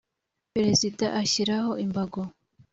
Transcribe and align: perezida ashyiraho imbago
perezida 0.53 1.05
ashyiraho 1.21 1.69
imbago 1.85 2.21